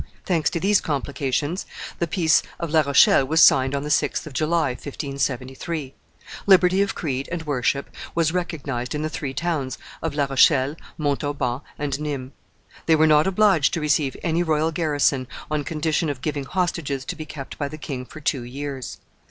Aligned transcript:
Thanks 0.25 0.49
to 0.49 0.59
these 0.59 0.81
complications, 0.81 1.67
the 1.99 2.07
peace 2.07 2.41
of 2.59 2.71
La 2.71 2.81
Rochelle 2.81 3.23
was 3.27 3.39
signed 3.39 3.75
on 3.75 3.83
the 3.83 3.89
6th 3.89 4.25
of 4.25 4.33
July, 4.33 4.69
1573. 4.69 5.93
Liberty 6.47 6.81
of 6.81 6.95
creed 6.95 7.29
and 7.31 7.45
worship 7.45 7.87
was 8.15 8.31
recognized 8.33 8.95
in 8.95 9.03
the 9.03 9.11
three 9.11 9.35
towns 9.35 9.77
of 10.01 10.15
La 10.15 10.25
Rochelle, 10.25 10.75
Montauban, 10.97 11.61
and 11.77 11.99
Nimes. 11.99 12.31
They 12.87 12.95
were 12.95 13.05
not 13.05 13.27
obliged 13.27 13.75
to 13.75 13.79
receive 13.79 14.17
any 14.23 14.41
royal 14.41 14.71
garrison, 14.71 15.27
on 15.51 15.63
condition 15.63 16.09
of 16.09 16.21
giving 16.21 16.45
hostages 16.45 17.05
to 17.05 17.15
be 17.15 17.27
kept 17.27 17.59
by 17.59 17.67
the 17.67 17.77
king 17.77 18.03
for 18.03 18.19
two 18.19 18.41
years. 18.41 18.97